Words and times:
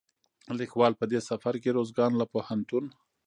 ليکوال 0.59 0.93
په 0.99 1.05
دې 1.11 1.19
سفر 1.29 1.53
کې 1.63 1.69
روزګان 1.77 2.11
له 2.17 2.25
پوهنتون، 2.31 2.85